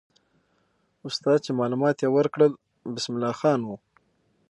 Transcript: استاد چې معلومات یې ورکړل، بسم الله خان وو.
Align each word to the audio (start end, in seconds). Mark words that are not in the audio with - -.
استاد 1.07 1.37
چې 1.45 1.51
معلومات 1.59 1.95
یې 1.99 2.09
ورکړل، 2.17 2.51
بسم 2.95 3.11
الله 3.15 3.33
خان 3.39 3.59
وو. 3.63 3.75